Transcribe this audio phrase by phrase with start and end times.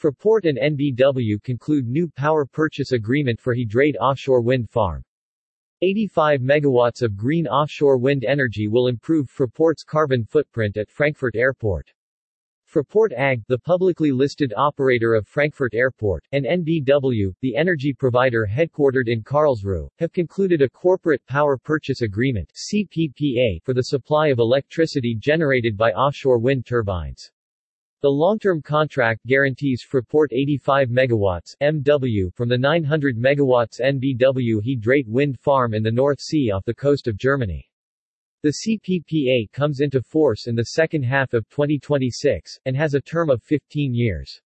[0.00, 5.04] Fraport and EnBW conclude new power purchase agreement for He Dreiht offshore wind farm.
[5.82, 11.92] 85 megawatts of green offshore wind energy will improve Fraport's carbon footprint at Frankfurt Airport.
[12.66, 19.08] Fraport AG, the publicly listed operator of Frankfurt Airport, and EnBW, the energy provider headquartered
[19.08, 25.14] in Karlsruhe, have concluded a corporate power purchase agreement CPPA for the supply of electricity
[25.14, 27.30] generated by offshore wind turbines.
[28.02, 35.38] The long-term contract guarantees Fraport 85 MW MW from the 900 MW EnBW Hydrate wind
[35.38, 37.70] farm in the North Sea off the coast of Germany.
[38.42, 43.28] The CPPA comes into force in the second half of 2026, and has a term
[43.28, 44.40] of 15 years.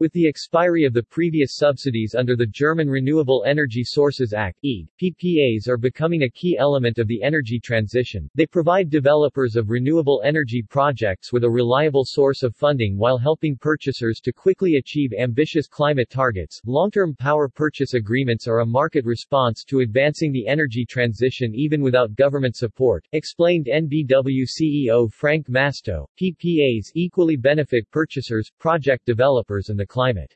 [0.00, 5.68] With the expiry of the previous subsidies under the German Renewable Energy Sources Act PPAs
[5.68, 8.28] are becoming a key element of the energy transition.
[8.34, 13.56] They provide developers of renewable energy projects with a reliable source of funding while helping
[13.56, 16.60] purchasers to quickly achieve ambitious climate targets.
[16.66, 22.16] Long-term power purchase agreements are a market response to advancing the energy transition even without
[22.16, 26.06] government support, explained EnBW CEO Frank Mastiaux.
[26.20, 30.34] PPAs equally benefit purchasers, project developers and the climate.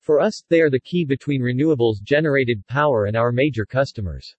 [0.00, 4.34] For us, they are the key between renewables generated power and our major customers.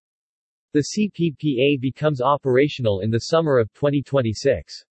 [0.73, 4.83] The CPPA becomes operational in the summer of 2026.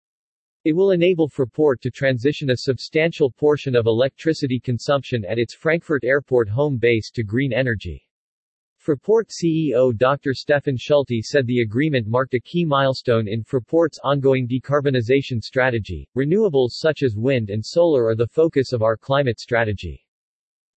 [0.64, 6.04] It will enable Fraport to transition a substantial portion of electricity consumption at its Frankfurt
[6.04, 8.08] Airport home base to green energy.
[8.80, 10.32] Fraport CEO Dr.
[10.32, 16.08] Stefan Schulte said the agreement marked a key milestone in Fraport's ongoing decarbonization strategy.
[16.16, 20.02] Renewables such as wind and solar are the focus of our climate strategy.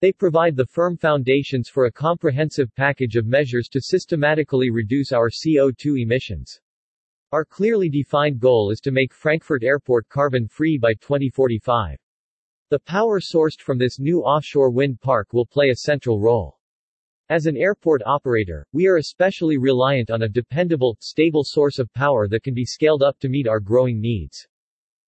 [0.02, 5.30] They provide the firm foundations for a comprehensive package of measures to systematically reduce our
[5.30, 6.60] CO2 emissions.
[7.32, 11.98] Our clearly defined goal is to make Frankfurt Airport carbon-free by 2045.
[12.70, 16.60] The power sourced from this new offshore wind park will play a central role.
[17.34, 22.28] As an airport operator, we are especially reliant on a dependable, stable source of power
[22.28, 24.48] that can be scaled up to meet our growing needs.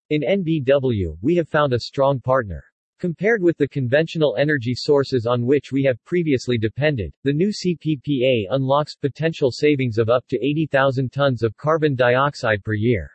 [0.09, 2.63] In EnBW, we have found a strong partner.
[2.97, 8.47] Compared with the conventional energy sources on which we have previously depended, the new CPPA
[8.49, 13.11] unlocks potential savings of up to 80,000 tons of carbon dioxide per year.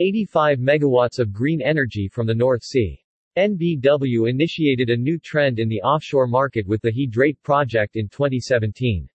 [0.00, 3.03] 85 megawatts of green energy from the North Sea.
[3.36, 8.08] EnBW initiated a new trend in the offshore market with the He Dreiht project in
[8.08, 9.08] 2017.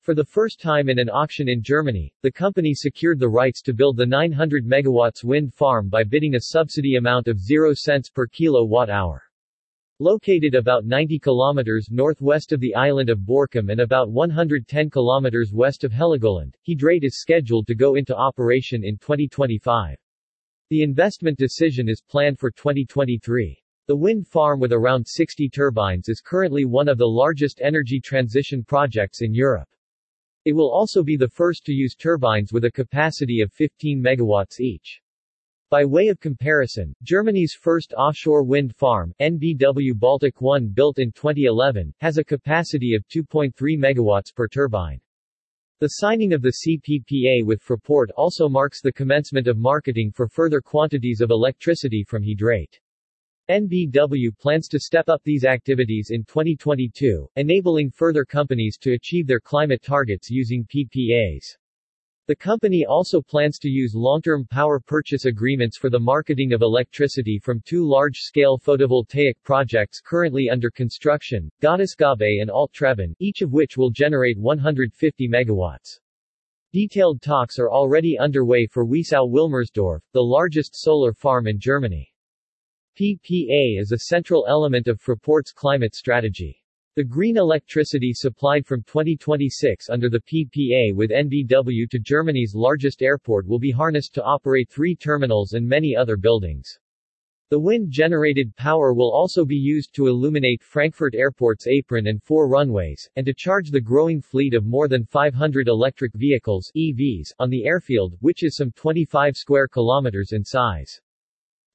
[0.00, 3.74] For the first time in an auction in Germany, the company secured the rights to
[3.74, 8.28] build the 900 megawatts wind farm by bidding a subsidy amount of 0 cents per
[8.28, 9.24] kilowatt-hour.
[9.98, 15.82] Located about 90 kilometers northwest of the island of Borkum and about 110 kilometers west
[15.82, 19.98] of Heligoland, He Dreiht is scheduled to go into operation in 2025.
[20.70, 23.58] The investment decision is planned for 2023.
[23.86, 28.62] The wind farm with around 60 turbines is currently one of the largest energy transition
[28.62, 29.70] projects in Europe.
[30.44, 34.60] It will also be the first to use turbines with a capacity of 15 megawatts
[34.60, 35.00] each.
[35.70, 41.94] By way of comparison, Germany's first offshore wind farm, EnBW Baltic 1 built in 2011,
[42.00, 45.00] has a capacity of 2.3 megawatts per turbine.
[45.80, 50.60] The signing of the CPPA with Fraport also marks the commencement of marketing for further
[50.60, 52.80] quantities of electricity from Hydrate.
[53.48, 59.38] EnBW plans to step up these activities in 2022, enabling further companies to achieve their
[59.38, 61.56] climate targets using PPAs.
[62.28, 67.38] The company also plans to use long-term power purchase agreements for the marketing of electricity
[67.38, 73.78] from two large-scale photovoltaic projects currently under construction, Gottesgabe and Alt Treben, each of which
[73.78, 76.00] will generate 150 megawatts.
[76.74, 82.12] Detailed talks are already underway for Weesow-Willmersdorf, the largest solar farm in Germany.
[83.00, 86.62] PPA is a central element of Fraport's climate strategy.
[86.98, 93.46] The green electricity supplied from 2026 under the PPA with EnBW to Germany's largest airport
[93.46, 96.76] will be harnessed to operate three terminals and many other buildings.
[97.50, 103.08] The wind-generated power will also be used to illuminate Frankfurt Airport's apron and four runways,
[103.14, 107.64] and to charge the growing fleet of more than 500 electric vehicles EVs on the
[107.64, 111.00] airfield, which is some 25 square kilometers in size.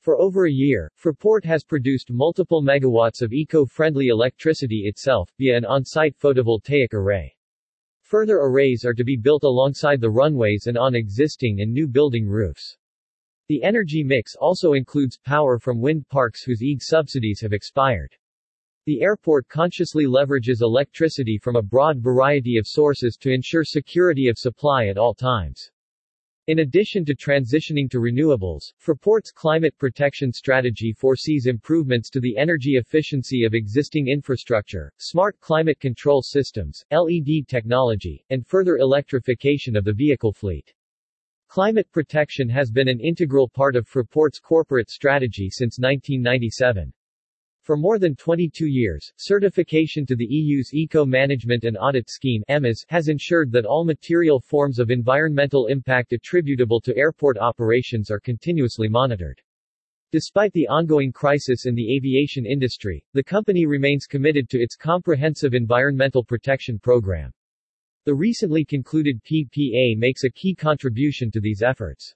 [0.04, 5.64] For over a year, Fraport has produced multiple megawatts of eco-friendly electricity itself, via an
[5.64, 7.34] on-site photovoltaic array.
[8.02, 12.28] Further arrays are to be built alongside the runways and on existing and new building
[12.28, 12.78] roofs.
[13.48, 18.14] The energy mix also includes power from wind parks whose EG subsidies have expired.
[18.86, 24.38] The airport consciously leverages electricity from a broad variety of sources to ensure security of
[24.38, 25.72] supply at all times.
[26.48, 32.72] In addition to transitioning to renewables, Fraport's climate protection strategy foresees improvements to the energy
[32.76, 39.94] efficiency of existing infrastructure, smart climate control systems, LED technology, and further electrification of the
[39.94, 40.74] vehicle fleet.
[41.48, 46.92] Climate protection has been an integral part of Fraport's corporate strategy since 1997.
[47.64, 53.54] For more than 22 years, certification to the EU's Eco-Management and Audit Scheme has ensured
[53.54, 59.42] that all material forms of environmental impact attributable to airport operations are continuously monitored.
[60.12, 65.54] Despite the ongoing crisis in the aviation industry, the company remains committed to its comprehensive
[65.54, 67.32] environmental protection program.
[68.04, 72.14] The recently concluded PPA makes a key contribution to these efforts.